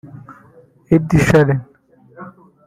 [0.95, 1.61] Ed Sheeran